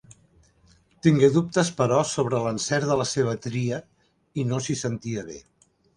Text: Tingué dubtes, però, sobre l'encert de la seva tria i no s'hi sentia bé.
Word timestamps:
Tingué 1.07 1.27
dubtes, 1.35 1.69
però, 1.81 1.99
sobre 2.13 2.41
l'encert 2.45 2.89
de 2.93 2.97
la 3.03 3.07
seva 3.11 3.35
tria 3.47 3.79
i 4.41 4.47
no 4.53 4.63
s'hi 4.69 4.79
sentia 4.85 5.27
bé. 5.29 5.37